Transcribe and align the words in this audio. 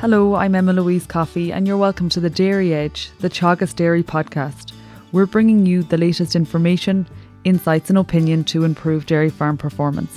Hello, 0.00 0.36
I'm 0.36 0.54
Emma 0.54 0.72
Louise 0.72 1.06
Coffey, 1.06 1.52
and 1.52 1.66
you're 1.66 1.76
welcome 1.76 2.08
to 2.10 2.20
the 2.20 2.30
Dairy 2.30 2.72
Edge, 2.72 3.10
the 3.18 3.28
Teagasc 3.28 3.74
Dairy 3.74 4.04
podcast. 4.04 4.72
We're 5.10 5.26
bringing 5.26 5.66
you 5.66 5.82
the 5.82 5.98
latest 5.98 6.36
information, 6.36 7.04
insights, 7.42 7.90
and 7.90 7.98
opinion 7.98 8.44
to 8.44 8.62
improve 8.62 9.06
dairy 9.06 9.28
farm 9.28 9.58
performance. 9.58 10.16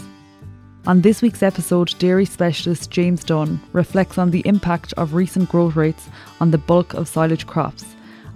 On 0.85 1.01
this 1.01 1.23
week's 1.23 1.41
episode, 1.41 1.95
dairy 1.97 2.25
specialist 2.25 2.91
James 2.91 3.23
Dunne 3.23 3.59
reflects 3.73 4.19
on 4.19 4.29
the 4.29 4.43
impact 4.45 4.93
of 4.97 5.15
recent 5.15 5.49
growth 5.49 5.75
rates 5.75 6.09
on 6.39 6.51
the 6.51 6.59
bulk 6.59 6.93
of 6.93 7.07
silage 7.07 7.47
crops 7.47 7.83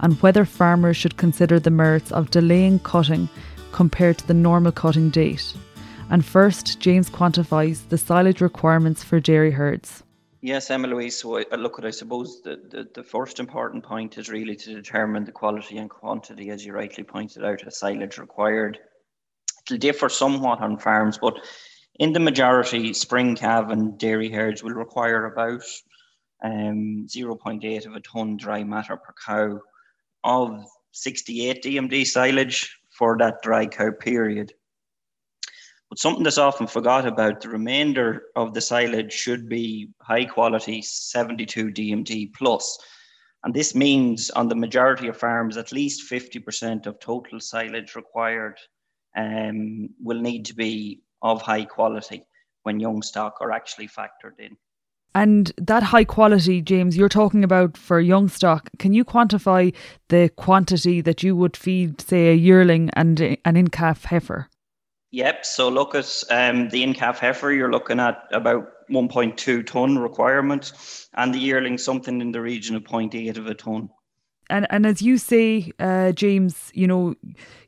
and 0.00 0.20
whether 0.22 0.44
farmers 0.44 0.96
should 0.96 1.16
consider 1.16 1.60
the 1.60 1.70
merits 1.70 2.10
of 2.10 2.32
delaying 2.32 2.80
cutting 2.80 3.28
compared 3.70 4.18
to 4.18 4.26
the 4.26 4.34
normal 4.34 4.72
cutting 4.72 5.10
date. 5.10 5.54
And 6.10 6.24
first, 6.24 6.80
James 6.80 7.08
quantifies 7.08 7.88
the 7.88 7.98
silage 7.98 8.40
requirements 8.40 9.04
for 9.04 9.20
dairy 9.20 9.52
herds. 9.52 10.02
Yes, 10.42 10.70
Emma 10.70 10.86
Louise. 10.88 11.16
So, 11.16 11.38
I, 11.38 11.56
look, 11.56 11.78
at 11.78 11.86
I 11.86 11.90
suppose 11.90 12.42
the, 12.42 12.60
the, 12.70 12.88
the 12.94 13.02
first 13.02 13.40
important 13.40 13.84
point 13.84 14.18
is 14.18 14.28
really 14.28 14.56
to 14.56 14.74
determine 14.74 15.24
the 15.24 15.32
quality 15.32 15.78
and 15.78 15.88
quantity, 15.88 16.50
as 16.50 16.64
you 16.64 16.72
rightly 16.72 17.04
pointed 17.04 17.44
out, 17.44 17.62
of 17.62 17.74
silage 17.74 18.18
required. 18.18 18.78
It'll 19.66 19.78
differ 19.78 20.08
somewhat 20.08 20.60
on 20.60 20.78
farms, 20.78 21.18
but 21.18 21.40
in 21.98 22.12
the 22.12 22.20
majority, 22.20 22.92
spring 22.92 23.34
calf 23.34 23.70
and 23.70 23.98
dairy 23.98 24.30
herds 24.30 24.62
will 24.62 24.74
require 24.74 25.26
about 25.26 25.62
um, 26.44 27.06
0.8 27.08 27.86
of 27.86 27.94
a 27.94 28.00
ton 28.00 28.36
dry 28.36 28.62
matter 28.62 28.96
per 28.96 29.14
cow 29.26 29.60
of 30.22 30.64
68 30.92 31.62
DMD 31.62 32.06
silage 32.06 32.76
for 32.90 33.16
that 33.18 33.42
dry 33.42 33.66
cow 33.66 33.90
period. 33.90 34.52
But 35.88 35.98
something 35.98 36.24
that's 36.24 36.38
often 36.38 36.66
forgot 36.66 37.06
about, 37.06 37.40
the 37.40 37.48
remainder 37.48 38.24
of 38.34 38.54
the 38.54 38.60
silage 38.60 39.12
should 39.12 39.48
be 39.48 39.90
high 40.00 40.24
quality 40.24 40.82
72 40.82 41.66
DMD 41.68 42.34
plus. 42.34 42.78
And 43.44 43.54
this 43.54 43.74
means 43.74 44.30
on 44.30 44.48
the 44.48 44.56
majority 44.56 45.06
of 45.06 45.16
farms, 45.16 45.56
at 45.56 45.70
least 45.70 46.10
50% 46.10 46.86
of 46.86 46.98
total 46.98 47.38
silage 47.38 47.94
required 47.94 48.58
um, 49.16 49.88
will 50.02 50.20
need 50.20 50.44
to 50.46 50.54
be 50.54 51.02
of 51.22 51.40
high 51.42 51.64
quality 51.64 52.26
when 52.64 52.80
young 52.80 53.02
stock 53.02 53.36
are 53.40 53.52
actually 53.52 53.86
factored 53.86 54.38
in. 54.40 54.56
And 55.14 55.52
that 55.56 55.84
high 55.84 56.04
quality, 56.04 56.60
James, 56.60 56.96
you're 56.96 57.08
talking 57.08 57.42
about 57.42 57.78
for 57.78 58.00
young 58.00 58.28
stock. 58.28 58.68
Can 58.78 58.92
you 58.92 59.04
quantify 59.04 59.72
the 60.08 60.30
quantity 60.36 61.00
that 61.00 61.22
you 61.22 61.34
would 61.36 61.56
feed, 61.56 62.00
say, 62.02 62.28
a 62.28 62.34
yearling 62.34 62.90
and 62.92 63.38
an 63.44 63.56
in 63.56 63.68
calf 63.68 64.04
heifer? 64.04 64.50
Yep. 65.16 65.46
So 65.46 65.70
look 65.70 65.94
at 65.94 66.22
um, 66.28 66.68
the 66.68 66.82
in 66.82 66.92
calf 66.92 67.20
heifer, 67.20 67.50
you're 67.50 67.70
looking 67.70 68.00
at 68.00 68.28
about 68.32 68.86
1.2 68.90 69.64
ton 69.66 69.98
requirement, 69.98 70.72
and 71.14 71.32
the 71.32 71.38
yearling 71.38 71.78
something 71.78 72.20
in 72.20 72.32
the 72.32 72.42
region 72.42 72.76
of 72.76 72.84
0.8 72.84 73.38
of 73.38 73.46
a 73.46 73.54
ton 73.54 73.88
and 74.48 74.66
and 74.70 74.86
as 74.86 75.02
you 75.02 75.18
say, 75.18 75.72
uh, 75.80 76.12
James, 76.12 76.70
you 76.74 76.86
know, 76.86 77.14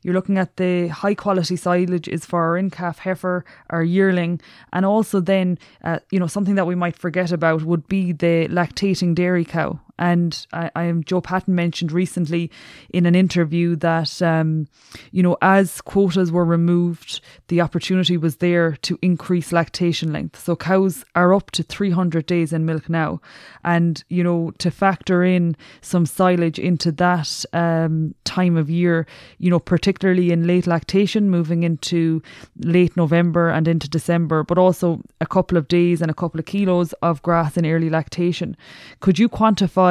you're 0.01 0.13
looking 0.13 0.37
at 0.37 0.55
the 0.57 0.87
high 0.87 1.13
quality 1.13 1.55
silage 1.55 2.07
is 2.07 2.25
for 2.25 2.41
our 2.41 2.57
in 2.57 2.69
calf 2.69 2.99
heifer, 2.99 3.43
our 3.69 3.83
yearling, 3.83 4.39
and 4.71 4.85
also 4.85 5.19
then, 5.19 5.57
uh, 5.83 5.99
you 6.11 6.19
know, 6.19 6.27
something 6.27 6.55
that 6.55 6.67
we 6.67 6.75
might 6.75 6.95
forget 6.95 7.31
about 7.31 7.63
would 7.63 7.87
be 7.87 8.13
the 8.13 8.47
lactating 8.47 9.13
dairy 9.13 9.43
cow. 9.43 9.79
And 9.99 10.47
I, 10.53 10.71
I 10.75 10.83
am 10.85 11.03
Joe 11.03 11.19
Patton 11.19 11.53
mentioned 11.53 11.91
recently 11.91 12.49
in 12.91 13.05
an 13.05 13.15
interview 13.15 13.75
that 13.75 14.21
um, 14.21 14.67
you 15.11 15.21
know 15.21 15.37
as 15.41 15.81
quotas 15.81 16.31
were 16.31 16.45
removed, 16.45 17.19
the 17.49 17.59
opportunity 17.59 18.15
was 18.15 18.37
there 18.37 18.77
to 18.77 18.97
increase 19.01 19.51
lactation 19.51 20.13
length. 20.13 20.41
So 20.41 20.55
cows 20.55 21.03
are 21.15 21.33
up 21.33 21.51
to 21.51 21.63
300 21.63 22.25
days 22.25 22.53
in 22.53 22.65
milk 22.65 22.89
now, 22.89 23.19
and 23.65 24.01
you 24.07 24.23
know 24.23 24.51
to 24.59 24.71
factor 24.71 25.21
in 25.21 25.57
some 25.81 26.05
silage 26.05 26.57
into 26.57 26.93
that 26.93 27.43
um, 27.51 28.15
time 28.23 28.55
of 28.55 28.69
year, 28.69 29.05
you 29.37 29.49
know 29.49 29.59
particularly 29.59 30.31
in 30.31 30.47
late 30.47 30.65
lactation, 30.65 31.29
moving 31.29 31.63
into 31.63 32.23
late 32.59 32.95
November 32.95 33.49
and 33.49 33.67
into 33.67 33.89
December, 33.89 34.43
but 34.43 34.57
also 34.57 35.01
a 35.19 35.25
couple 35.25 35.57
of 35.57 35.67
days 35.67 36.01
and 36.01 36.09
a 36.09 36.13
couple 36.13 36.39
of 36.39 36.45
kilos 36.45 36.93
of 37.01 37.21
grass 37.21 37.57
in 37.57 37.65
early 37.65 37.89
lactation. 37.89 38.55
Could 39.01 39.19
you 39.19 39.27
quantify? 39.27 39.88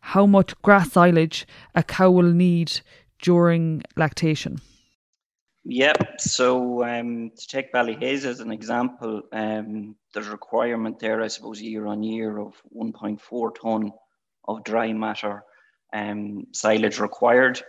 How 0.00 0.26
much 0.26 0.60
grass 0.62 0.92
silage 0.92 1.46
a 1.74 1.82
cow 1.82 2.10
will 2.10 2.32
need 2.32 2.80
during 3.22 3.82
lactation. 3.96 4.60
Yep. 5.64 6.20
So 6.20 6.84
um, 6.84 7.30
to 7.36 7.46
take 7.46 7.72
Ballyhaise 7.72 8.24
as 8.24 8.40
an 8.40 8.50
example, 8.50 9.22
um, 9.32 9.94
there's 10.14 10.28
a 10.28 10.32
requirement 10.32 10.98
there, 10.98 11.20
I 11.20 11.28
suppose, 11.28 11.60
year 11.60 11.86
on 11.86 12.02
year 12.02 12.38
of 12.38 12.54
1.4 12.74 13.50
ton 13.60 13.92
of 14.48 14.64
dry 14.64 14.92
matter 14.92 15.44
um, 15.92 16.46
silage 16.52 16.98
required 16.98 17.62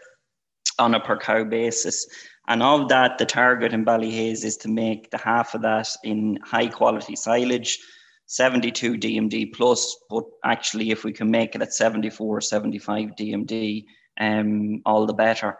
on 0.80 0.96
a 0.96 1.00
per 1.00 1.18
cow 1.18 1.44
basis. 1.44 2.08
And 2.47 2.64
of 2.64 2.90
that, 2.90 3.18
the 3.18 3.25
target 3.25 3.74
in 3.74 3.86
Ballyhaise 3.86 4.46
is 4.46 4.58
to 4.58 4.70
make 4.70 5.12
the 5.12 5.18
half 5.18 5.53
of 5.53 5.62
that 5.62 5.90
in 6.03 6.40
high 6.44 6.68
quality 6.68 7.16
silage 7.16 7.78
72 8.31 8.94
DMD 8.94 9.53
plus, 9.53 9.97
but 10.09 10.24
actually, 10.46 10.90
if 10.90 11.03
we 11.03 11.12
can 11.12 11.30
make 11.30 11.53
it 11.53 11.62
at 11.62 11.74
74, 11.74 12.40
75 12.40 13.09
DMD, 13.09 13.84
um, 14.22 14.81
all 14.86 15.06
the 15.06 15.14
better. 15.14 15.58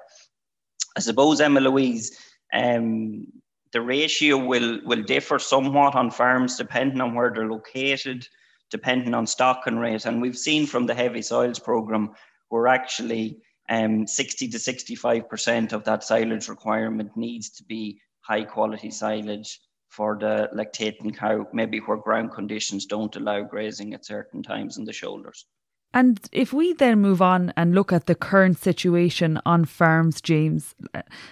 I 0.96 1.02
suppose, 1.02 1.42
Emma 1.42 1.60
Louise, 1.60 2.18
um, 2.54 3.28
the 3.74 3.82
ratio 3.82 4.38
will, 4.38 4.80
will 4.86 5.04
differ 5.04 5.38
somewhat 5.38 5.96
on 5.96 6.12
farms 6.12 6.56
depending 6.56 7.02
on 7.02 7.14
where 7.14 7.30
they're 7.36 7.52
located, 7.52 8.26
depending 8.70 9.14
on 9.14 9.28
stocking 9.28 9.78
rate. 9.78 10.06
And 10.06 10.22
we've 10.22 10.38
seen 10.38 10.66
from 10.66 10.86
the 10.86 10.96
heavy 10.96 11.22
soils 11.22 11.60
program, 11.60 12.12
where 12.48 12.70
actually 12.70 13.42
um, 13.68 14.08
60 14.08 14.48
to 14.48 14.58
65% 14.58 15.74
of 15.74 15.84
that 15.84 16.06
silage 16.06 16.48
requirement 16.48 17.18
needs 17.18 17.50
to 17.50 17.66
be 17.66 18.00
high 18.22 18.46
quality 18.46 18.92
silage 18.92 19.60
for 19.92 20.18
the 20.18 20.50
lactating 20.56 21.16
cow, 21.16 21.46
maybe 21.54 21.80
where 21.80 21.98
ground 21.98 22.32
conditions 22.32 22.86
don't 22.86 23.16
allow 23.18 23.42
grazing 23.42 23.94
at 23.94 24.06
certain 24.06 24.42
times 24.42 24.78
in 24.78 24.86
the 24.86 24.94
shoulders. 24.94 25.46
And 25.94 26.18
if 26.32 26.54
we 26.54 26.72
then 26.72 27.02
move 27.02 27.22
on 27.22 27.52
and 27.58 27.76
look 27.76 27.92
at 27.92 28.06
the 28.06 28.16
current 28.16 28.58
situation 28.58 29.42
on 29.46 29.66
farms, 29.66 30.22
James, 30.22 30.74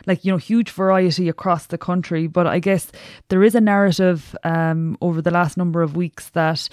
like, 0.05 0.25
you 0.25 0.31
know, 0.33 0.37
huge 0.37 0.71
variety 0.71 1.29
across 1.29 1.67
the 1.67 1.77
country, 1.77 2.27
but 2.27 2.45
I 2.45 2.59
guess 2.59 2.91
there 3.29 3.41
is 3.41 3.55
a 3.55 3.61
narrative 3.61 4.35
um, 4.43 4.97
over 4.99 5.21
the 5.21 5.31
last 5.31 5.55
number 5.55 5.81
of 5.81 5.95
weeks 5.95 6.29
that 6.31 6.67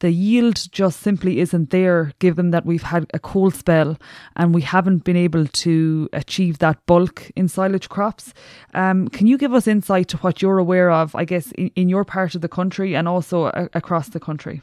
the 0.00 0.10
yield 0.10 0.70
just 0.72 1.00
simply 1.00 1.40
isn't 1.40 1.70
there 1.70 2.12
given 2.18 2.50
that 2.50 2.66
we've 2.66 2.82
had 2.82 3.06
a 3.14 3.18
cold 3.18 3.54
spell 3.54 3.96
and 4.36 4.54
we 4.54 4.62
haven't 4.62 5.04
been 5.04 5.16
able 5.16 5.46
to 5.46 6.08
achieve 6.12 6.58
that 6.58 6.84
bulk 6.86 7.30
in 7.34 7.48
silage 7.48 7.88
crops. 7.88 8.34
Um, 8.74 9.08
can 9.08 9.26
you 9.26 9.38
give 9.38 9.54
us 9.54 9.66
insight 9.66 10.08
to 10.08 10.18
what 10.18 10.42
you're 10.42 10.58
aware 10.58 10.90
of, 10.90 11.14
I 11.14 11.24
guess, 11.24 11.50
in, 11.52 11.70
in 11.76 11.88
your 11.88 12.04
part 12.04 12.34
of 12.34 12.42
the 12.42 12.48
country 12.48 12.94
and 12.94 13.08
also 13.08 13.46
a- 13.46 13.68
across 13.72 14.10
the 14.10 14.20
country? 14.20 14.60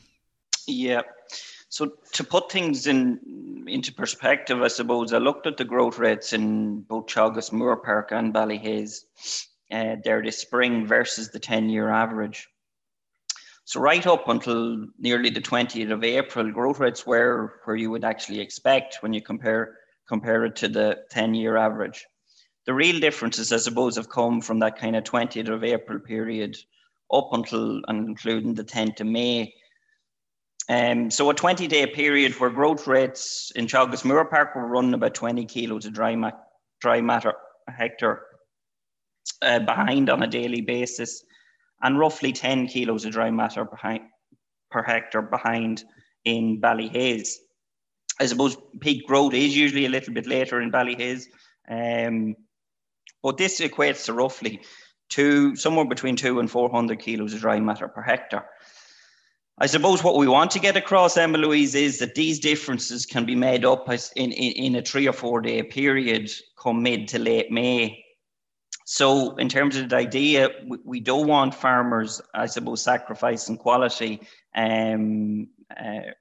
Yeah. 0.67 1.01
So 1.69 1.93
to 2.13 2.23
put 2.23 2.51
things 2.51 2.85
in 2.85 3.65
into 3.67 3.91
perspective, 3.93 4.61
I 4.61 4.67
suppose 4.67 5.13
I 5.13 5.17
looked 5.17 5.47
at 5.47 5.57
the 5.57 5.65
growth 5.65 5.97
rates 5.97 6.33
in 6.33 6.81
both 6.81 7.07
Teagasc, 7.07 7.51
Moorepark 7.51 8.11
and 8.11 8.33
Ballyhaise 8.33 9.05
uh, 9.71 9.95
there 10.03 10.21
this 10.21 10.37
spring 10.37 10.85
versus 10.85 11.31
the 11.31 11.39
10 11.39 11.69
year 11.69 11.89
average. 11.89 12.47
So 13.65 13.79
right 13.79 14.05
up 14.05 14.27
until 14.27 14.87
nearly 14.99 15.29
the 15.29 15.41
20th 15.41 15.91
of 15.91 16.03
April, 16.03 16.51
growth 16.51 16.79
rates 16.79 17.07
were 17.07 17.61
where 17.63 17.77
you 17.77 17.89
would 17.91 18.03
actually 18.03 18.41
expect 18.41 18.97
when 19.01 19.13
you 19.13 19.21
compare 19.21 19.77
compare 20.07 20.43
it 20.43 20.55
to 20.57 20.67
the 20.67 20.99
10-year 21.13 21.55
average. 21.55 22.05
The 22.65 22.73
real 22.73 22.99
differences, 22.99 23.53
I 23.53 23.57
suppose, 23.57 23.95
have 23.95 24.09
come 24.09 24.41
from 24.41 24.59
that 24.59 24.77
kind 24.77 24.97
of 24.97 25.05
20th 25.05 25.47
of 25.47 25.63
April 25.63 25.99
period 25.99 26.57
up 27.11 27.29
until 27.31 27.81
and 27.87 28.09
including 28.09 28.53
the 28.53 28.65
10th 28.65 28.99
of 28.99 29.07
May. 29.07 29.53
Um, 30.67 31.09
so 31.09 31.29
a 31.29 31.33
20-day 31.35 31.87
period 31.87 32.33
where 32.33 32.49
growth 32.49 32.85
rates 32.85 33.51
in 33.55 33.67
Teagasc 33.67 34.03
Moorepark 34.03 34.55
were 34.55 34.67
running 34.67 34.93
about 34.93 35.13
20 35.13 35.45
kilos 35.45 35.85
of 35.85 35.93
dry, 35.93 36.15
ma- 36.15 36.31
dry 36.81 36.99
matter 36.99 37.33
a 37.67 37.71
hectare 37.71 38.23
uh, 39.41 39.59
behind 39.59 40.09
on 40.09 40.23
a 40.23 40.27
daily 40.27 40.61
basis 40.61 41.23
and 41.83 41.99
roughly 41.99 42.31
10 42.31 42.67
kilos 42.67 43.05
of 43.05 43.11
dry 43.11 43.29
matter 43.29 43.65
behind, 43.65 44.01
per 44.71 44.81
hectare 44.81 45.21
behind 45.21 45.83
in 46.23 46.59
Ballyhaise. 46.59 47.33
I 48.19 48.25
suppose 48.25 48.57
peak 48.79 49.05
growth 49.05 49.33
is 49.33 49.55
usually 49.55 49.85
a 49.85 49.89
little 49.89 50.13
bit 50.13 50.25
later 50.25 50.61
in 50.61 50.71
Ballyhaise, 50.71 51.25
um, 51.69 52.35
but 53.21 53.37
this 53.37 53.59
equates 53.59 54.05
to 54.05 54.13
roughly 54.13 54.61
two, 55.09 55.55
somewhere 55.55 55.85
between 55.85 56.15
two 56.15 56.39
and 56.39 56.49
400 56.49 56.99
kilos 56.99 57.33
of 57.33 57.41
dry 57.41 57.59
matter 57.59 57.87
per 57.87 58.01
hectare. 58.01 58.45
I 59.59 59.67
suppose 59.67 60.03
what 60.03 60.17
we 60.17 60.27
want 60.27 60.51
to 60.51 60.59
get 60.59 60.77
across, 60.77 61.15
Emma 61.15 61.37
Louise, 61.37 61.75
is 61.75 61.99
that 61.99 62.15
these 62.15 62.39
differences 62.39 63.05
can 63.05 63.23
be 63.23 63.35
made 63.35 63.65
up 63.65 63.87
in, 63.89 64.31
in, 64.31 64.31
in 64.31 64.75
a 64.75 64.81
three 64.81 65.07
or 65.07 65.13
four 65.13 65.41
day 65.41 65.61
period 65.61 66.31
come 66.57 66.81
mid 66.81 67.07
to 67.09 67.19
late 67.19 67.51
May 67.51 68.02
so, 68.85 69.35
in 69.37 69.47
terms 69.47 69.77
of 69.77 69.89
the 69.89 69.95
idea, 69.95 70.49
we, 70.83 70.99
don't 70.99 71.27
want 71.27 71.55
farmers, 71.55 72.21
I 72.33 72.47
suppose, 72.47 72.81
sacrificing 72.81 73.57
quality 73.57 74.21
um, 74.55 75.47
uh, 75.75 76.11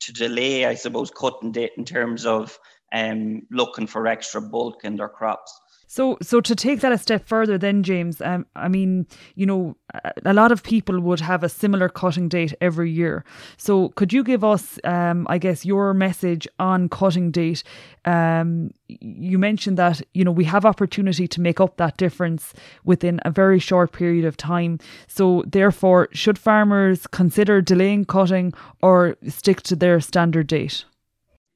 to 0.00 0.12
delay, 0.12 0.64
I 0.64 0.74
suppose, 0.74 1.10
cutting 1.10 1.52
date 1.52 1.72
in 1.76 1.84
terms 1.84 2.24
of 2.24 2.58
um, 2.92 3.42
looking 3.50 3.86
for 3.86 4.06
extra 4.06 4.40
bulk 4.40 4.84
in 4.84 4.96
their 4.96 5.08
crops. 5.08 5.60
So, 5.86 6.18
so 6.22 6.40
to 6.40 6.54
take 6.54 6.80
that 6.80 6.92
a 6.92 6.98
step 6.98 7.26
further, 7.26 7.58
then 7.58 7.82
James, 7.82 8.20
um, 8.20 8.46
I 8.56 8.68
mean, 8.68 9.06
you 9.34 9.46
know, 9.46 9.76
a 10.24 10.32
lot 10.34 10.52
of 10.52 10.62
people 10.62 11.00
would 11.00 11.20
have 11.20 11.42
a 11.44 11.48
similar 11.48 11.88
cutting 11.88 12.28
date 12.28 12.54
every 12.60 12.90
year. 12.90 13.24
So, 13.56 13.90
could 13.90 14.12
you 14.12 14.24
give 14.24 14.42
us, 14.42 14.78
um, 14.84 15.26
I 15.28 15.38
guess, 15.38 15.64
your 15.64 15.94
message 15.94 16.48
on 16.58 16.88
cutting 16.88 17.30
date? 17.30 17.62
Um, 18.04 18.70
you 18.88 19.38
mentioned 19.38 19.78
that 19.78 20.02
you 20.12 20.24
know 20.24 20.30
we 20.30 20.44
have 20.44 20.66
opportunity 20.66 21.26
to 21.26 21.40
make 21.40 21.60
up 21.60 21.76
that 21.78 21.96
difference 21.96 22.52
within 22.84 23.20
a 23.24 23.30
very 23.30 23.58
short 23.58 23.92
period 23.92 24.24
of 24.24 24.36
time. 24.36 24.78
So, 25.06 25.44
therefore, 25.46 26.08
should 26.12 26.38
farmers 26.38 27.06
consider 27.06 27.60
delaying 27.60 28.04
cutting 28.04 28.52
or 28.82 29.16
stick 29.28 29.62
to 29.62 29.76
their 29.76 30.00
standard 30.00 30.46
date? 30.48 30.84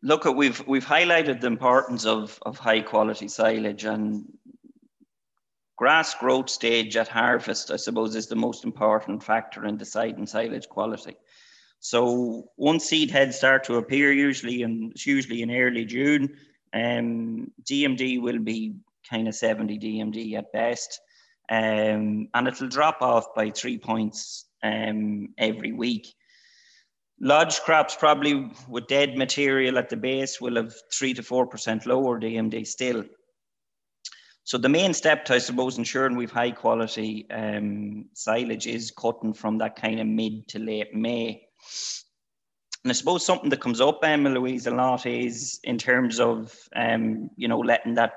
Look 0.03 0.27
at 0.27 0.37
we've 0.37 0.65
we've 0.67 0.87
highlighted 0.87 1.41
the 1.41 1.47
importance 1.47 2.07
of 2.07 2.39
of 2.43 2.59
high 2.59 2.81
quality 2.81 3.29
silage 3.29 3.85
and 3.85 4.25
grass 5.77 6.15
growth 6.15 6.49
stage 6.49 6.97
at 6.97 7.09
harvest 7.09 7.71
i 7.71 7.77
suppose 7.77 8.15
is 8.15 8.27
the 8.27 8.37
most 8.37 8.65
important 8.65 9.23
factor 9.23 9.65
in 9.65 9.77
deciding 9.77 10.27
silage 10.27 10.69
quality. 10.69 11.17
So 11.81 12.51
once 12.57 12.87
seed 12.87 13.13
heads 13.13 13.37
start 13.37 13.63
to 13.65 13.77
appear 13.77 14.13
usually 14.13 14.65
and 14.65 14.91
it's 14.91 15.07
usually 15.07 15.43
in 15.43 15.51
early 15.51 15.85
june 15.85 16.37
um, 16.75 17.53
dmd 17.63 18.21
will 18.21 18.41
be 18.41 18.75
kind 19.09 19.29
of 19.29 19.35
70 19.35 19.79
dmd 19.79 20.35
at 20.37 20.53
best 20.53 21.01
um, 21.51 22.29
and 22.35 22.49
it'll 22.49 22.69
drop 22.69 23.01
off 23.01 23.33
by 23.35 23.51
three 23.51 23.79
points 23.79 24.47
um, 24.63 25.29
every 25.39 25.73
week 25.73 26.09
Lodge 27.21 27.61
crops 27.61 27.97
probably 27.97 28.51
with 28.69 28.87
dead 28.87 29.17
material 29.17 29.79
at 29.79 29.89
the 29.89 29.97
base 29.97 30.41
will 30.41 30.57
have 30.57 30.73
three 30.93 31.15
to 31.15 31.23
four 31.23 31.47
percent 31.47 31.85
lower 31.87 32.21
DMD 32.21 32.67
still. 32.67 33.05
So 34.45 34.57
the 34.57 34.69
main 34.69 34.95
step, 34.95 35.29
I 35.31 35.39
suppose, 35.39 35.77
ensuring 35.77 36.17
we've 36.17 36.31
high 36.31 36.53
quality 36.53 37.27
um, 37.31 38.07
silage 38.15 38.67
is 38.67 38.91
cutting 38.91 39.35
from 39.35 39.59
that 39.59 39.77
kind 39.77 40.01
of 40.01 40.07
mid 40.07 40.49
to 40.49 40.59
late 40.59 40.95
May. 40.95 41.43
And 42.85 42.91
I 42.91 42.95
suppose 42.95 43.27
something 43.27 43.51
that 43.51 43.61
comes 43.61 43.81
up, 43.81 43.99
Emma 44.03 44.31
Louise, 44.31 44.67
a 44.67 44.71
lot 44.71 45.05
is 45.05 45.61
in 45.65 45.77
terms 45.77 46.21
of 46.21 46.57
um, 46.75 47.31
you 47.37 47.49
know 47.49 47.59
letting 47.59 47.95
that 47.95 48.13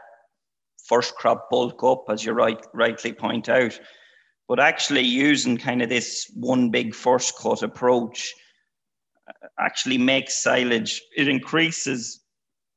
first 0.86 1.16
crop 1.16 1.50
bulk 1.50 1.84
up, 1.84 2.06
as 2.10 2.24
you 2.24 2.34
right 2.34 2.64
rightly 2.74 3.14
point 3.14 3.50
out, 3.50 3.78
but 4.48 4.60
actually 4.60 5.02
using 5.02 5.58
kind 5.58 5.82
of 5.82 5.90
this 5.90 6.32
one 6.36 6.70
big 6.70 6.94
first 6.94 7.36
cut 7.38 7.64
approach 7.64 8.34
actually 9.60 9.98
makes 9.98 10.42
silage, 10.42 11.02
it 11.16 11.28
increases 11.28 12.22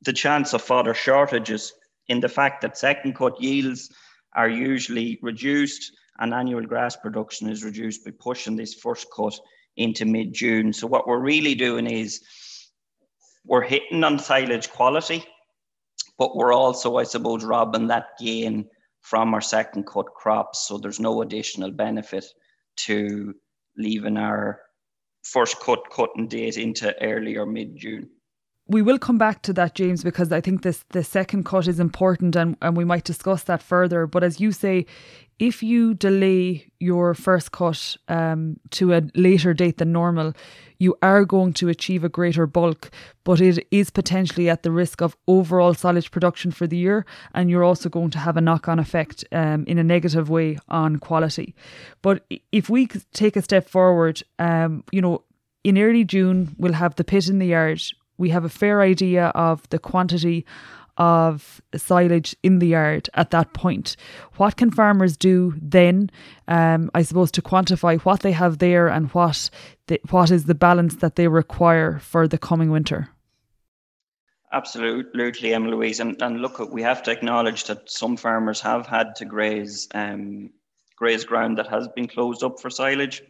the 0.03 0.13
chance 0.13 0.53
of 0.53 0.63
fodder 0.63 0.95
shortages 0.95 1.73
in 2.09 2.21
the 2.21 2.29
fact 2.29 2.61
that 2.63 2.77
second 2.77 3.15
cut 3.15 3.41
yields 3.41 3.91
are 4.35 4.49
usually 4.49 5.19
reduced 5.23 5.93
and 6.19 6.35
annual 6.35 6.65
grass 6.65 6.97
production 6.97 7.49
is 7.49 7.65
reduced 7.65 8.05
by 8.05 8.13
pushing 8.19 8.57
this 8.57 8.75
first 8.75 9.07
cut 9.15 9.39
into 9.77 10.05
mid 10.05 10.33
June. 10.33 10.73
So, 10.73 10.87
what 10.87 11.07
we're 11.07 11.19
really 11.19 11.55
doing 11.55 11.87
is 11.87 12.23
we're 13.45 13.63
hitting 13.63 14.05
on 14.05 14.19
silage 14.19 14.71
quality, 14.71 15.25
but 16.19 16.37
we're 16.37 16.53
also, 16.53 16.97
I 16.97 17.05
suppose, 17.05 17.45
robbing 17.45 17.89
that 17.89 18.19
gain 18.19 18.67
from 19.01 19.35
our 19.35 19.41
second 19.41 19.87
cut 19.87 20.07
crops. 20.15 20.69
So, 20.69 20.79
there's 20.79 21.01
no 21.01 21.23
additional 21.23 21.73
benefit 21.73 22.25
to 22.77 23.35
leaving 23.77 24.17
our 24.17 24.61
first 25.25 25.59
cut 25.61 25.91
cutting 25.91 26.29
date 26.29 26.57
into 26.57 26.95
early 27.03 27.37
or 27.37 27.47
mid 27.47 27.77
June. 27.77 28.11
We 28.67 28.81
will 28.81 28.99
come 28.99 29.19
back 29.19 29.43
to 29.43 29.53
that, 29.55 29.75
James, 29.75 30.03
because 30.03 30.33
I 30.33 30.41
think 30.41 30.63
this 30.63 30.85
the 30.91 31.05
second 31.05 31.45
cut 31.45 31.69
is 31.69 31.79
important 31.79 32.35
and, 32.35 32.57
and 32.63 32.75
we 32.75 32.85
might 32.85 33.05
discuss 33.05 33.43
that 33.43 33.63
further. 33.63 34.07
But 34.07 34.25
as 34.25 34.41
you 34.41 34.53
say, 34.53 34.87
if 35.39 35.63
you 35.63 35.93
delay 35.93 36.71
your 36.79 37.13
first 37.13 37.53
cut 37.53 37.97
um, 38.09 38.59
to 38.71 38.95
a 38.95 39.03
later 39.15 39.53
date 39.53 39.79
than 39.79 39.93
normal, 39.93 40.33
you 40.79 40.97
are 41.03 41.25
going 41.25 41.53
to 41.55 41.69
achieve 41.69 42.05
a 42.05 42.09
greater 42.09 42.47
bulk, 42.47 42.91
but 43.25 43.41
it 43.41 43.67
is 43.71 43.91
potentially 43.91 44.49
at 44.49 44.63
the 44.63 44.71
risk 44.71 45.03
of 45.03 45.17
overall 45.27 45.75
silage 45.75 46.11
production 46.11 46.51
for 46.51 46.67
the 46.67 46.77
year, 46.77 47.05
and 47.35 47.51
you're 47.51 47.65
also 47.65 47.89
going 47.89 48.11
to 48.11 48.19
have 48.19 48.37
a 48.37 48.41
knock 48.41 48.69
on 48.69 48.79
effect 48.79 49.25
um, 49.33 49.65
in 49.67 49.79
a 49.79 49.85
negative 49.85 50.31
way 50.31 50.57
on 50.69 50.99
quality. 50.99 51.55
But 52.01 52.25
if 52.51 52.71
we 52.71 52.87
take 53.13 53.37
a 53.37 53.43
step 53.43 53.69
forward, 53.69 54.23
um, 54.39 54.85
you 54.91 55.03
know, 55.03 55.23
in 55.65 55.79
early 55.79 56.05
June, 56.05 56.55
we'll 56.59 56.75
have 56.75 56.95
the 56.95 57.05
pit 57.05 57.29
in 57.29 57.39
the 57.39 57.47
yard. 57.47 57.83
We 58.19 58.31
have 58.31 58.45
a 58.45 58.49
fair 58.49 58.81
idea 58.81 59.27
of 59.29 59.69
the 59.71 59.79
quantity 59.79 60.45
of 60.97 61.61
silage 61.77 62.37
in 62.43 62.61
the 62.61 62.69
yard 62.69 63.11
at 63.15 63.31
that 63.31 63.53
point. 63.53 63.97
What 64.37 64.57
can 64.57 64.71
farmers 64.71 65.17
do 65.17 65.55
then, 65.61 66.11
um, 66.47 66.91
I 66.95 67.03
suppose, 67.03 67.31
to 67.33 67.43
quantify 67.43 68.01
what 68.03 68.21
they 68.21 68.33
have 68.33 68.59
there 68.59 68.89
and 68.89 69.09
what 69.11 69.51
the, 69.89 70.01
what 70.11 70.31
is 70.31 70.45
the 70.45 70.55
balance 70.55 70.97
that 70.97 71.17
they 71.17 71.29
require 71.29 71.99
for 71.99 72.29
the 72.29 72.39
coming 72.39 72.71
winter? 72.71 73.09
Absolutely, 74.53 75.53
Emma 75.53 75.69
Louise. 75.69 75.99
And, 75.99 76.21
and 76.23 76.41
look, 76.41 76.61
we 76.73 76.83
have 76.83 77.03
to 77.05 77.11
acknowledge 77.11 77.65
that 77.65 77.91
some 77.91 78.17
farmers 78.17 78.61
have 78.61 78.87
had 78.87 79.17
to 79.17 79.25
graze 79.25 79.89
um, 79.95 80.51
graze 80.97 81.25
ground 81.25 81.59
that 81.59 81.67
has 81.67 81.89
been 81.89 82.07
closed 82.07 82.45
up 82.45 82.61
for 82.61 82.71
silage. 82.71 83.21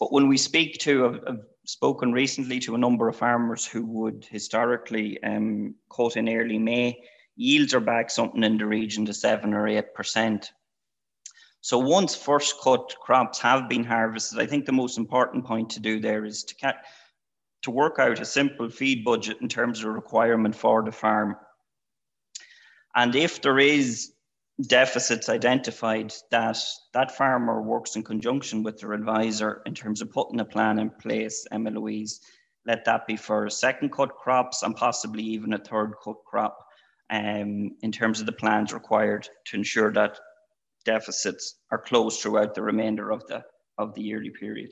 But 0.00 0.12
when 0.12 0.26
we 0.26 0.36
speak 0.36 0.78
to, 0.78 1.06
I've, 1.06 1.20
I've 1.28 1.44
spoken 1.64 2.12
recently 2.12 2.60
to 2.60 2.74
a 2.74 2.78
number 2.78 3.08
of 3.08 3.16
farmers 3.16 3.66
who 3.66 3.84
would 3.86 4.26
historically 4.30 5.22
um, 5.22 5.74
cut 5.94 6.16
in 6.16 6.28
early 6.28 6.58
May. 6.58 7.00
Yields 7.36 7.74
are 7.74 7.80
back 7.80 8.10
something 8.10 8.44
in 8.44 8.58
the 8.58 8.66
region 8.66 9.06
to 9.06 9.14
seven 9.14 9.54
or 9.54 9.66
eight 9.66 9.94
percent. 9.94 10.50
So 11.60 11.78
once 11.78 12.14
first 12.14 12.60
cut 12.62 12.94
crops 13.00 13.38
have 13.40 13.68
been 13.68 13.84
harvested, 13.84 14.38
I 14.38 14.46
think 14.46 14.66
the 14.66 14.72
most 14.72 14.98
important 14.98 15.46
point 15.46 15.70
to 15.70 15.80
do 15.80 15.98
there 15.98 16.24
is 16.24 16.44
to 16.44 16.54
ca- 16.54 16.82
to 17.62 17.70
work 17.70 17.98
out 17.98 18.20
a 18.20 18.26
simple 18.26 18.68
feed 18.68 19.02
budget 19.02 19.38
in 19.40 19.48
terms 19.48 19.80
of 19.80 19.86
requirement 19.86 20.54
for 20.54 20.84
the 20.84 20.92
farm. 20.92 21.36
And 22.94 23.16
if 23.16 23.40
there 23.40 23.58
is 23.58 24.12
deficits 24.60 25.28
identified 25.28 26.14
that 26.30 26.58
that 26.92 27.16
farmer 27.16 27.60
works 27.60 27.96
in 27.96 28.02
conjunction 28.02 28.62
with 28.62 28.78
their 28.78 28.92
advisor 28.92 29.62
in 29.66 29.74
terms 29.74 30.00
of 30.00 30.12
putting 30.12 30.40
a 30.40 30.44
plan 30.44 30.78
in 30.78 30.90
place, 30.90 31.44
Emma 31.50 31.70
Louise, 31.70 32.20
let 32.66 32.84
that 32.84 33.06
be 33.06 33.16
for 33.16 33.50
second 33.50 33.92
cut 33.92 34.14
crops 34.14 34.62
and 34.62 34.76
possibly 34.76 35.22
even 35.22 35.52
a 35.52 35.58
third 35.58 35.94
cut 36.02 36.16
crop 36.24 36.56
um, 37.10 37.76
in 37.82 37.92
terms 37.92 38.20
of 38.20 38.26
the 38.26 38.32
plans 38.32 38.72
required 38.72 39.28
to 39.46 39.56
ensure 39.56 39.92
that 39.92 40.18
deficits 40.84 41.56
are 41.70 41.78
closed 41.78 42.20
throughout 42.20 42.54
the 42.54 42.62
remainder 42.62 43.10
of 43.10 43.26
the 43.26 43.44
of 43.76 43.94
the 43.94 44.02
yearly 44.02 44.30
period. 44.30 44.70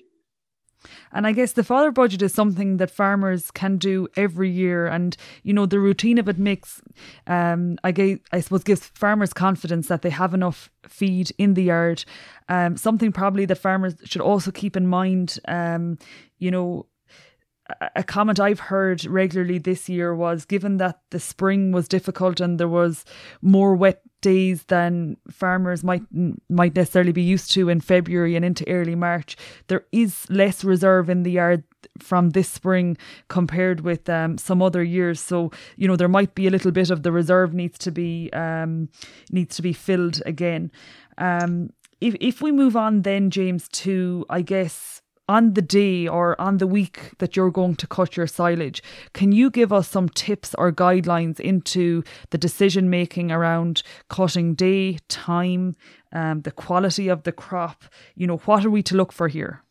And 1.12 1.26
I 1.26 1.32
guess 1.32 1.52
the 1.52 1.64
fodder 1.64 1.90
budget 1.90 2.22
is 2.22 2.34
something 2.34 2.78
that 2.78 2.90
farmers 2.90 3.50
can 3.50 3.76
do 3.78 4.08
every 4.16 4.50
year, 4.50 4.86
and 4.86 5.16
you 5.42 5.52
know 5.52 5.66
the 5.66 5.78
routine 5.78 6.18
of 6.18 6.28
it 6.28 6.38
makes, 6.38 6.80
um, 7.26 7.78
I 7.84 7.92
guess, 7.92 8.18
I 8.32 8.40
suppose 8.40 8.64
gives 8.64 8.86
farmers 8.86 9.32
confidence 9.32 9.88
that 9.88 10.02
they 10.02 10.10
have 10.10 10.34
enough 10.34 10.70
feed 10.88 11.32
in 11.38 11.54
the 11.54 11.64
yard. 11.64 12.04
Um, 12.48 12.76
something 12.76 13.12
probably 13.12 13.44
that 13.46 13.58
farmers 13.58 13.96
should 14.04 14.22
also 14.22 14.50
keep 14.50 14.76
in 14.76 14.86
mind. 14.86 15.38
Um, 15.46 15.98
you 16.38 16.50
know, 16.50 16.86
a 17.94 18.02
comment 18.02 18.40
I've 18.40 18.60
heard 18.60 19.04
regularly 19.04 19.58
this 19.58 19.88
year 19.88 20.14
was 20.14 20.44
given 20.44 20.78
that 20.78 21.00
the 21.10 21.20
spring 21.20 21.72
was 21.72 21.88
difficult 21.88 22.40
and 22.40 22.58
there 22.58 22.68
was 22.68 23.04
more 23.40 23.74
wet 23.74 24.02
days 24.22 24.64
than 24.64 25.18
farmers 25.30 25.84
might 25.84 26.02
might 26.48 26.74
necessarily 26.74 27.12
be 27.12 27.22
used 27.22 27.52
to 27.52 27.68
in 27.68 27.80
February 27.80 28.34
and 28.34 28.44
into 28.44 28.66
early 28.68 28.94
March, 28.94 29.36
there 29.66 29.84
is 29.92 30.26
less 30.30 30.64
reserve 30.64 31.10
in 31.10 31.22
the 31.22 31.32
yard 31.32 31.64
from 31.98 32.30
this 32.30 32.48
spring 32.48 32.96
compared 33.28 33.80
with 33.80 34.08
um, 34.08 34.38
some 34.38 34.62
other 34.62 34.82
years. 34.82 35.20
So 35.20 35.50
you 35.76 35.86
know 35.86 35.96
there 35.96 36.08
might 36.08 36.34
be 36.34 36.46
a 36.46 36.50
little 36.50 36.72
bit 36.72 36.90
of 36.90 37.02
the 37.02 37.12
reserve 37.12 37.52
needs 37.52 37.76
to 37.78 37.90
be 37.90 38.30
um, 38.32 38.88
needs 39.30 39.54
to 39.56 39.62
be 39.62 39.74
filled 39.74 40.22
again. 40.24 40.70
Um, 41.18 41.70
if 42.00 42.16
if 42.20 42.40
we 42.40 42.50
move 42.50 42.76
on 42.76 43.02
then, 43.02 43.30
James, 43.30 43.68
to 43.68 44.24
I 44.30 44.40
guess 44.42 45.01
on 45.32 45.54
the 45.54 45.62
day 45.62 46.06
or 46.06 46.38
on 46.38 46.58
the 46.58 46.66
week 46.66 47.12
that 47.18 47.34
you're 47.34 47.50
going 47.50 47.74
to 47.74 47.86
cut 47.86 48.18
your 48.18 48.26
silage, 48.26 48.82
can 49.14 49.32
you 49.32 49.50
give 49.50 49.72
us 49.72 49.88
some 49.88 50.06
tips 50.10 50.54
or 50.58 50.70
guidelines 50.70 51.40
into 51.40 52.02
the 52.28 52.36
decision 52.36 52.90
making 52.90 53.32
around 53.32 53.82
cutting 54.10 54.54
day, 54.54 54.98
time, 55.08 55.74
um, 56.12 56.42
the 56.42 56.50
quality 56.50 57.08
of 57.08 57.22
the 57.22 57.32
crop? 57.32 57.84
You 58.14 58.26
know, 58.26 58.36
what 58.44 58.62
are 58.66 58.70
we 58.70 58.82
to 58.82 58.94
look 58.94 59.10
for 59.10 59.28
here? 59.28 59.62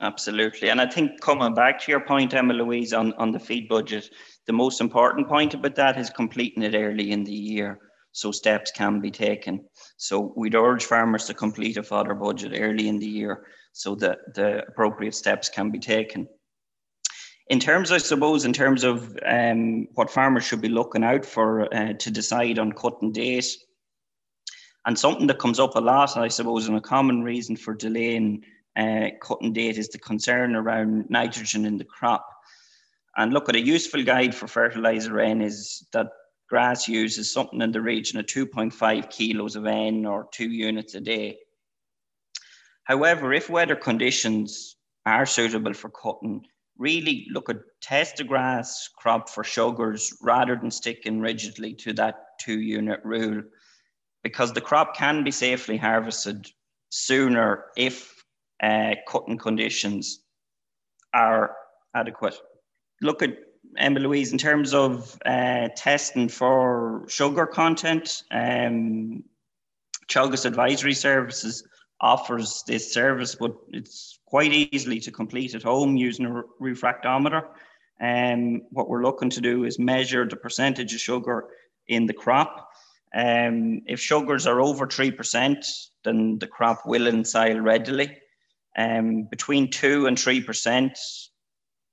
Absolutely. 0.00 0.70
And 0.70 0.80
I 0.80 0.86
think 0.86 1.20
coming 1.20 1.52
back 1.52 1.80
to 1.80 1.90
your 1.90 2.04
point, 2.06 2.32
Emma 2.32 2.54
Louise, 2.54 2.92
on, 2.92 3.12
on 3.14 3.32
the 3.32 3.40
feed 3.40 3.68
budget, 3.68 4.08
the 4.46 4.52
most 4.52 4.80
important 4.80 5.26
point 5.26 5.52
about 5.52 5.74
that 5.74 5.98
is 5.98 6.10
completing 6.10 6.62
it 6.62 6.76
early 6.76 7.10
in 7.10 7.24
the 7.24 7.32
year 7.32 7.80
so 8.12 8.30
steps 8.30 8.70
can 8.70 9.00
be 9.00 9.10
taken. 9.10 9.64
So 9.96 10.32
we'd 10.36 10.54
urge 10.54 10.84
farmers 10.84 11.26
to 11.26 11.34
complete 11.34 11.76
a 11.76 11.82
fodder 11.82 12.14
budget 12.14 12.52
early 12.54 12.86
in 12.86 13.00
the 13.00 13.06
year 13.06 13.46
so 13.78 13.94
that 13.94 14.34
the 14.34 14.66
appropriate 14.66 15.14
steps 15.14 15.48
can 15.48 15.70
be 15.70 15.78
taken. 15.78 16.28
in 17.48 17.60
terms, 17.60 17.92
I 17.92 17.98
suppose, 17.98 18.44
in 18.44 18.52
terms 18.52 18.82
of 18.82 19.16
um, 19.24 19.86
what 19.94 20.10
farmers 20.10 20.44
should 20.44 20.60
be 20.60 20.68
looking 20.68 21.04
out 21.04 21.24
for 21.24 21.72
uh, 21.72 21.92
to 21.92 22.10
decide 22.10 22.58
on 22.58 22.72
cutting 22.72 23.12
date, 23.12 23.56
and 24.84 24.98
something 24.98 25.28
that 25.28 25.38
comes 25.38 25.60
up 25.60 25.76
a 25.76 25.80
lot, 25.80 26.16
I 26.16 26.28
suppose, 26.28 26.66
and 26.66 26.76
a 26.76 26.80
common 26.80 27.22
reason 27.22 27.56
for 27.56 27.72
delaying 27.72 28.42
uh, 28.76 29.10
cutting 29.22 29.52
date 29.52 29.78
is 29.78 29.88
the 29.88 29.98
concern 29.98 30.56
around 30.56 31.08
nitrogen 31.08 31.64
in 31.64 31.78
the 31.78 31.84
crop. 31.84 32.26
And 33.16 33.32
look 33.32 33.48
at 33.48 33.56
a 33.56 33.64
useful 33.64 34.02
guide 34.02 34.34
for 34.34 34.48
fertilizer 34.48 35.20
N 35.20 35.40
is 35.40 35.86
that 35.92 36.08
grass 36.50 36.88
uses 36.88 37.32
something 37.32 37.62
in 37.62 37.70
the 37.70 37.80
region 37.80 38.18
of 38.18 38.26
2.5 38.26 39.08
kilos 39.08 39.54
of 39.54 39.66
N 39.66 40.04
or 40.04 40.28
two 40.32 40.50
units 40.50 40.94
a 40.96 41.00
day. 41.00 41.38
However, 42.88 43.34
if 43.34 43.50
weather 43.50 43.76
conditions 43.76 44.76
are 45.04 45.26
suitable 45.26 45.74
for 45.74 45.90
cutting, 45.90 46.46
really 46.78 47.26
look 47.30 47.50
at 47.50 47.56
test 47.82 48.16
the 48.16 48.24
grass 48.24 48.88
crop 48.96 49.28
for 49.28 49.44
sugars 49.44 50.16
rather 50.22 50.56
than 50.56 50.70
sticking 50.70 51.20
rigidly 51.20 51.74
to 51.74 51.92
that 51.94 52.14
two 52.40 52.60
unit 52.60 53.00
rule 53.04 53.42
because 54.22 54.52
the 54.52 54.60
crop 54.60 54.96
can 54.96 55.22
be 55.22 55.30
safely 55.30 55.76
harvested 55.76 56.46
sooner 56.88 57.66
if 57.76 58.24
uh, 58.62 58.94
cutting 59.06 59.36
conditions 59.36 60.20
are 61.12 61.54
adequate. 61.94 62.38
Look 63.02 63.22
at 63.22 63.36
Emma 63.76 64.00
Louise 64.00 64.32
in 64.32 64.38
terms 64.38 64.72
of 64.72 65.18
uh, 65.26 65.68
testing 65.76 66.28
for 66.28 67.04
sugar 67.08 67.46
content. 67.46 68.22
Um, 68.30 69.24
Teagasc 70.08 70.46
Advisory 70.46 70.94
Services 70.94 71.64
offers 72.00 72.62
this 72.66 72.92
service, 72.92 73.34
but 73.34 73.56
it's 73.68 74.20
quite 74.26 74.52
easily 74.52 75.00
to 75.00 75.10
complete 75.10 75.54
at 75.54 75.62
home 75.62 75.96
using 75.96 76.26
a 76.26 76.42
refractometer. 76.60 77.42
And 78.00 78.60
um, 78.60 78.66
what 78.70 78.88
we're 78.88 79.02
looking 79.02 79.30
to 79.30 79.40
do 79.40 79.64
is 79.64 79.78
measure 79.78 80.26
the 80.26 80.36
percentage 80.36 80.94
of 80.94 81.00
sugar 81.00 81.48
in 81.88 82.06
the 82.06 82.12
crop. 82.12 82.68
Um, 83.14 83.82
if 83.86 83.98
sugars 83.98 84.46
are 84.46 84.60
over 84.60 84.86
3%, 84.86 85.66
then 86.04 86.38
the 86.38 86.46
crop 86.46 86.86
will 86.86 87.08
ensile 87.08 87.58
readily. 87.58 88.16
Um, 88.76 89.24
between 89.24 89.70
2 89.70 90.06
and 90.06 90.16
3%, 90.16 90.96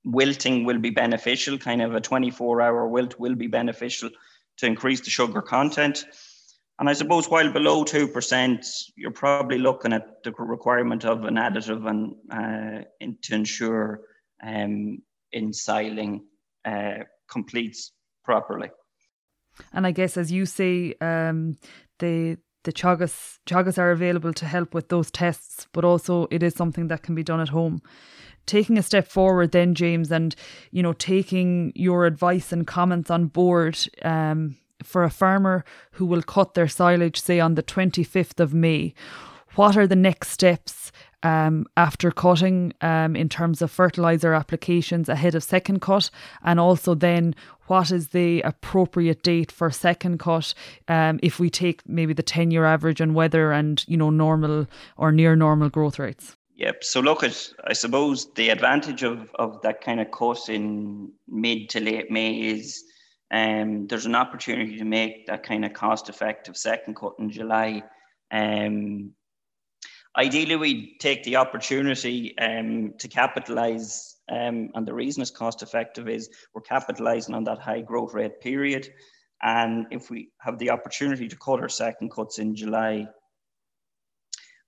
wilting 0.04 0.64
will 0.64 0.78
be 0.78 0.90
beneficial, 0.90 1.58
kind 1.58 1.82
of 1.82 1.94
a 1.94 2.00
24 2.00 2.62
hour 2.62 2.86
wilt 2.86 3.18
will 3.18 3.34
be 3.34 3.48
beneficial 3.48 4.10
to 4.58 4.66
increase 4.66 5.00
the 5.00 5.10
sugar 5.10 5.42
content. 5.42 6.04
And 6.78 6.90
I 6.90 6.92
suppose 6.92 7.28
while 7.30 7.50
below 7.50 7.84
2%, 7.84 8.66
you're 8.96 9.10
probably 9.10 9.58
looking 9.58 9.92
at 9.94 10.22
the 10.24 10.32
requirement 10.32 11.04
of 11.04 11.24
an 11.24 11.36
additive 11.36 11.88
and 11.88 12.14
uh, 12.30 12.84
in, 13.00 13.16
to 13.22 13.34
ensure 13.34 14.00
um, 14.42 14.98
ensiling 15.32 16.24
uh, 16.64 17.04
completes 17.30 17.92
properly. 18.24 18.70
And 19.72 19.86
I 19.86 19.90
guess, 19.90 20.18
as 20.18 20.30
you 20.30 20.44
say, 20.44 20.94
um, 21.00 21.56
the 21.98 22.36
the 22.64 22.72
Teagasc 22.72 23.38
Teagasc 23.46 23.78
are 23.78 23.92
available 23.92 24.34
to 24.34 24.44
help 24.44 24.74
with 24.74 24.88
those 24.88 25.10
tests, 25.10 25.68
but 25.72 25.84
also 25.84 26.26
it 26.30 26.42
is 26.42 26.54
something 26.54 26.88
that 26.88 27.02
can 27.02 27.14
be 27.14 27.22
done 27.22 27.40
at 27.40 27.48
home. 27.48 27.80
Taking 28.44 28.76
a 28.76 28.82
step 28.82 29.08
forward, 29.08 29.52
then 29.52 29.74
James, 29.74 30.12
and 30.12 30.34
you 30.72 30.82
know, 30.82 30.92
taking 30.92 31.72
your 31.74 32.06
advice 32.06 32.52
and 32.52 32.66
comments 32.66 33.10
on 33.10 33.26
board. 33.26 33.78
Um, 34.02 34.56
for 34.82 35.04
a 35.04 35.10
farmer 35.10 35.64
who 35.92 36.06
will 36.06 36.22
cut 36.22 36.54
their 36.54 36.68
silage, 36.68 37.20
say 37.20 37.40
on 37.40 37.54
the 37.54 37.62
25th 37.62 38.40
of 38.40 38.54
May, 38.54 38.94
what 39.54 39.76
are 39.76 39.86
the 39.86 39.96
next 39.96 40.30
steps 40.30 40.92
um, 41.22 41.66
after 41.76 42.10
cutting 42.10 42.72
um, 42.82 43.16
in 43.16 43.28
terms 43.28 43.62
of 43.62 43.70
fertilizer 43.70 44.32
applications 44.34 45.08
ahead 45.08 45.34
of 45.34 45.42
second 45.42 45.80
cut, 45.80 46.10
and 46.44 46.60
also 46.60 46.94
then 46.94 47.34
what 47.66 47.90
is 47.90 48.08
the 48.08 48.42
appropriate 48.42 49.22
date 49.22 49.50
for 49.50 49.70
second 49.70 50.18
cut 50.18 50.54
um, 50.88 51.18
if 51.22 51.40
we 51.40 51.50
take 51.50 51.86
maybe 51.88 52.12
the 52.12 52.22
10 52.22 52.50
year 52.50 52.64
average 52.64 53.00
on 53.00 53.14
weather 53.14 53.50
and 53.50 53.84
you 53.88 53.96
know 53.96 54.10
normal 54.10 54.66
or 54.96 55.10
near 55.10 55.34
normal 55.34 55.68
growth 55.68 55.98
rates. 55.98 56.36
Yep. 56.56 56.84
So 56.84 57.00
look 57.00 57.22
at 57.22 57.52
I 57.64 57.72
suppose 57.72 58.32
the 58.34 58.50
advantage 58.50 59.02
of, 59.02 59.30
of 59.34 59.60
that 59.62 59.80
kind 59.80 60.00
of 60.00 60.10
cut 60.10 60.48
in 60.48 61.12
mid 61.28 61.68
to 61.70 61.80
late 61.80 62.10
May 62.10 62.34
is 62.34 62.84
um, 63.30 63.86
there's 63.86 64.06
an 64.06 64.14
opportunity 64.14 64.78
to 64.78 64.84
make 64.84 65.26
that 65.26 65.42
kind 65.42 65.64
of 65.64 65.72
cost 65.72 66.08
effective 66.08 66.56
second 66.56 66.94
cut 66.94 67.14
in 67.18 67.30
July. 67.30 67.82
Um, 68.30 69.12
ideally, 70.16 70.56
we'd 70.56 70.98
take 71.00 71.24
the 71.24 71.36
opportunity 71.36 72.36
um, 72.38 72.94
to 72.98 73.08
capitalize, 73.08 74.16
um, 74.30 74.70
and 74.74 74.86
the 74.86 74.94
reason 74.94 75.22
it's 75.22 75.30
cost 75.30 75.62
effective 75.62 76.08
is 76.08 76.30
we're 76.54 76.62
capitalizing 76.62 77.34
on 77.34 77.44
that 77.44 77.58
high 77.58 77.80
growth 77.80 78.14
rate 78.14 78.40
period. 78.40 78.88
And 79.42 79.86
if 79.90 80.08
we 80.08 80.30
have 80.40 80.58
the 80.58 80.70
opportunity 80.70 81.28
to 81.28 81.36
cut 81.36 81.60
our 81.60 81.68
second 81.68 82.10
cuts 82.10 82.38
in 82.38 82.54
July, 82.54 83.08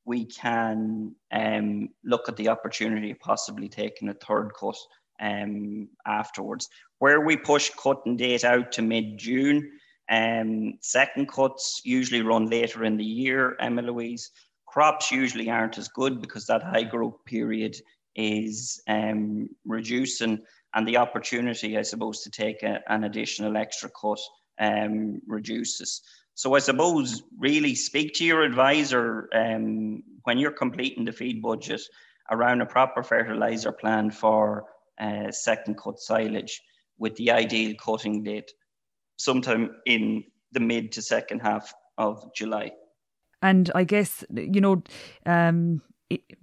we 0.05 0.25
can 0.25 1.15
um, 1.31 1.91
look 2.05 2.29
at 2.29 2.37
the 2.37 2.49
opportunity 2.49 3.12
of 3.12 3.21
possibly 3.21 3.69
taking 3.69 4.09
a 4.09 4.15
third 4.15 4.50
cut 4.59 4.77
um, 5.21 5.89
afterwards. 6.07 6.69
Where 6.99 7.21
we 7.21 7.37
push 7.37 7.71
cutting 7.71 8.17
date 8.17 8.45
out 8.45 8.73
to 8.73 8.83
mid 8.83 9.19
June, 9.19 9.71
um, 10.11 10.75
second 10.81 11.29
cuts 11.29 11.83
usually 11.85 12.23
run 12.23 12.49
later 12.49 12.85
in 12.85 12.97
the 12.97 13.05
year, 13.05 13.57
Emma 13.61 13.83
Louise. 13.83 14.31
Crops 14.67 15.11
usually 15.11 15.51
aren't 15.51 15.79
as 15.79 15.89
good 15.89 16.21
because 16.21 16.47
that 16.47 16.63
high 16.63 16.85
growth 16.85 17.25
period 17.25 17.77
is 18.17 18.81
um, 18.89 19.49
reducing, 19.65 20.41
and 20.75 20.87
the 20.87 20.97
opportunity, 20.97 21.79
I 21.79 21.83
suppose, 21.83 22.23
to 22.23 22.31
take 22.31 22.63
a, 22.63 22.81
an 22.89 23.05
additional 23.05 23.57
extra 23.57 23.91
cut 23.91 24.19
um, 24.59 25.21
reduces. 25.27 26.03
So 26.35 26.55
I 26.55 26.61
suppose 26.61 27.23
really 27.39 27.75
speak 27.75 28.15
to 28.15 28.25
your 28.25 28.43
advisor 28.43 29.29
um, 29.35 30.03
when 30.25 30.39
you're 30.39 30.53
completing 30.53 31.05
the 31.05 31.13
feed 31.13 31.43
budget 31.43 31.81
around 32.31 32.61
a 32.61 32.67
proper 32.67 33.03
fertilizer 33.03 33.73
plan 33.73 34.11
for 34.11 34.65
uh, 35.00 35.31
second 35.31 35.76
cut 35.78 35.99
silage 35.99 36.61
with 36.99 37.14
the 37.17 37.31
ideal 37.31 37.75
cutting 37.83 38.23
date 38.23 38.52
sometime 39.17 39.71
in 39.87 40.25
the 40.52 40.61
mid 40.61 40.93
to 40.93 41.02
second 41.02 41.40
half 41.40 41.73
of 41.97 42.23
July. 42.35 42.71
And 43.43 43.71
I 43.75 43.85
guess, 43.85 44.25
you 44.35 44.61
know, 44.61 44.83
um, 45.26 45.83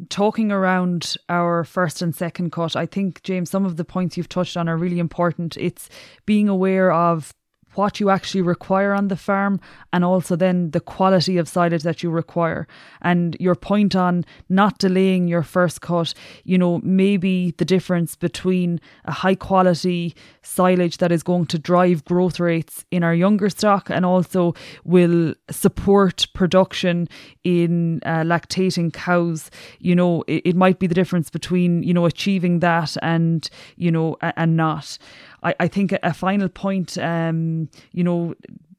talking 0.09 0.51
around 0.51 1.15
our 1.27 1.63
first 1.63 2.01
and 2.01 2.15
second 2.15 2.51
cut, 2.51 2.75
I 2.75 2.85
think, 2.85 3.24
James, 3.24 3.50
some 3.50 3.65
of 3.65 3.77
the 3.77 3.85
points 3.85 4.15
you've 4.15 4.29
touched 4.29 4.55
on 4.55 4.69
are 4.69 4.77
really 4.77 5.00
important. 5.00 5.57
It's 5.57 5.89
being 6.25 6.47
aware 6.47 6.91
of 6.91 7.33
what 7.75 8.00
you 8.00 8.10
actually 8.10 8.41
require 8.41 8.94
on 8.94 9.08
the 9.08 9.15
farm 9.15 9.60
and 9.94 10.03
also 10.03 10.36
then 10.36 10.72
the 10.72 10.79
quality 10.79 11.38
of 11.38 11.48
silage 11.48 11.84
that 11.84 12.03
you 12.03 12.10
require. 12.10 12.67
And 13.01 13.36
your 13.39 13.55
point 13.55 13.96
on 13.96 14.25
not 14.50 14.79
delaying 14.79 15.27
your 15.27 15.44
first 15.44 15.82
cut, 15.82 16.13
you 16.44 16.58
know, 16.58 16.79
maybe 16.84 17.51
the 17.58 17.65
difference 17.65 18.15
between 18.15 18.79
a 19.05 19.12
high 19.12 19.36
quality 19.36 20.15
silage 20.41 20.98
that 20.98 21.12
is 21.12 21.24
going 21.24 21.46
to 21.48 21.60
drive 21.60 22.05
growth 22.05 22.39
rates 22.39 22.86
in 22.91 23.03
our 23.03 23.13
younger 23.13 23.50
stock 23.50 23.89
and 23.89 24.05
also 24.05 24.53
will 24.84 25.34
support 25.50 26.27
production 26.34 27.08
in 27.44 28.00
uh, 28.05 28.22
lactating 28.24 28.91
cows. 28.91 29.50
You 29.79 29.96
know, 29.96 30.24
it, 30.27 30.41
it 30.46 30.55
might 30.55 30.79
be 30.79 30.88
the 30.88 30.96
difference 30.96 31.29
between, 31.29 31.84
you 31.84 31.94
know, 31.94 32.05
achieving 32.05 32.60
that 32.60 32.96
and, 33.01 33.50
you 33.75 33.91
know, 33.91 34.17
and 34.22 34.55
not. 34.55 34.98
I, 35.45 35.55
I 35.59 35.67
think 35.67 35.93
a 36.03 36.13
final 36.13 36.49
point, 36.49 36.97
um, 36.97 37.69
you 37.91 38.03
know, 38.03 38.35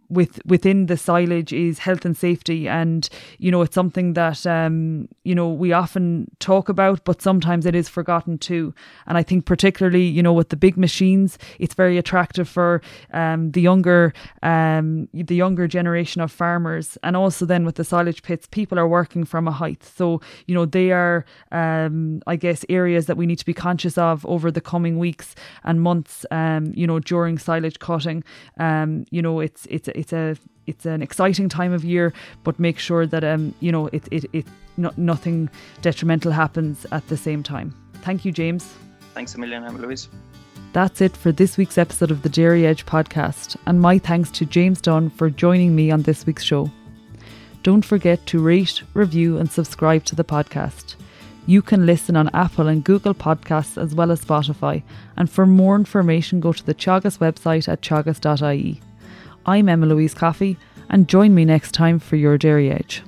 with 0.09 0.41
within 0.47 0.87
the 0.87 0.97
silage 0.97 1.53
is 1.53 1.79
health 1.81 2.05
and 2.05 2.17
safety. 2.17 2.69
And 2.69 3.09
you 3.39 3.51
know 3.51 3.63
it's 3.63 3.75
something 3.75 4.13
that 4.15 4.47
um 4.47 5.09
you 5.25 5.35
know 5.35 5.49
we 5.49 5.73
often 5.73 6.31
talk 6.39 6.69
about 6.69 7.05
but 7.05 7.23
sometimes 7.23 7.67
it 7.67 7.75
is 7.75 7.89
forgotten 7.89 8.39
too. 8.39 8.75
And 9.07 9.19
i 9.19 9.23
think 9.23 9.45
particularly 9.47 10.05
you 10.05 10.23
know 10.23 10.33
with 10.33 10.51
the 10.51 10.57
big 10.57 10.77
machines 10.77 11.39
it's 11.59 11.75
very 11.75 11.99
attractive 11.99 12.49
for 12.49 12.83
um 13.13 13.51
the 13.53 13.61
younger 13.61 14.13
um 14.43 15.09
the 15.13 15.35
younger 15.35 15.67
generation 15.67 16.21
of 16.21 16.31
farmers. 16.31 16.97
And 17.03 17.17
also 17.17 17.47
then 17.47 17.65
with 17.65 17.77
the 17.77 17.85
silage 17.85 18.23
pits 18.23 18.47
people 18.51 18.79
are 18.79 18.89
working 18.89 19.25
from 19.25 19.49
a 19.49 19.53
height. 19.53 19.83
So 19.85 20.21
you 20.47 20.55
know 20.55 20.67
they 20.67 20.93
are 20.93 21.25
um 21.53 22.23
i 22.27 22.37
guess 22.37 22.65
areas 22.69 23.07
that 23.07 23.17
we 23.17 23.27
need 23.27 23.39
to 23.39 23.45
be 23.47 23.55
conscious 23.55 23.99
of 23.99 24.25
over 24.27 24.51
the 24.51 24.61
coming 24.61 24.99
weeks 24.99 25.35
and 25.65 25.81
months 25.81 26.25
um 26.31 26.73
you 26.75 26.87
know 26.87 26.99
during 27.01 27.39
silage 27.39 27.79
cutting. 27.79 28.23
Um 28.59 29.05
you 29.11 29.23
know 29.23 29.41
it's 29.41 29.67
it's 29.67 29.89
it's 29.97 30.13
a 30.13 30.37
it's 30.67 30.85
an 30.87 31.03
exciting 31.03 31.49
time 31.49 31.73
of 31.73 31.85
year, 31.85 32.13
but 32.45 32.59
make 32.59 32.79
sure 32.79 33.07
that 33.07 33.25
um 33.25 33.55
you 33.61 33.73
know 33.73 33.87
it 33.89 34.05
it 34.11 34.25
it 34.33 34.47
no, 34.77 34.91
nothing 34.97 35.49
detrimental 35.83 36.33
happens 36.33 36.87
at 36.93 37.07
the 37.09 37.17
same 37.17 37.43
time. 37.43 37.75
Thank 38.03 38.25
you, 38.25 38.33
James. 38.33 38.75
Thanks 39.15 39.35
a 39.35 39.41
million, 39.41 39.65
Emma 39.65 39.79
Louise. 39.79 40.09
That's 40.73 41.01
it 41.01 41.17
for 41.17 41.33
this 41.33 41.57
week's 41.57 41.79
episode 41.79 42.11
of 42.11 42.21
the 42.21 42.29
Dairy 42.29 42.67
Edge 42.67 42.85
podcast, 42.85 43.57
and 43.67 43.81
my 43.81 43.99
thanks 43.99 44.31
to 44.33 44.45
James 44.45 44.81
Dunne 44.83 45.09
for 45.09 45.31
joining 45.31 45.75
me 45.75 45.91
on 45.91 46.03
this 46.03 46.27
week's 46.27 46.45
show. 46.45 46.71
Don't 47.63 47.85
forget 47.85 48.25
to 48.27 48.39
rate, 48.39 48.83
review, 48.93 49.39
and 49.39 49.51
subscribe 49.51 50.05
to 50.05 50.15
the 50.15 50.23
podcast. 50.23 50.97
You 51.47 51.63
can 51.63 51.87
listen 51.87 52.17
on 52.17 52.29
Apple 52.35 52.67
and 52.67 52.85
Google 52.85 53.15
Podcasts 53.15 53.81
as 53.81 53.95
well 53.95 54.11
as 54.11 54.25
Spotify. 54.25 54.83
And 55.17 55.31
for 55.31 55.47
more 55.47 55.77
information, 55.77 56.41
go 56.41 56.53
to 56.53 56.67
the 56.67 56.75
Teagasc 56.75 57.19
website 57.19 57.69
at 57.69 57.81
teagasc.ie. 57.81 58.81
I'm 59.49 59.69
Emma 59.69 59.87
Louise 59.87 60.13
Coffey, 60.13 60.59
and 60.89 61.09
join 61.09 61.33
me 61.33 61.45
next 61.45 61.71
time 61.71 62.01
for 62.01 62.17
your 62.17 62.37
Dairy 62.37 62.69
Edge. 62.69 63.05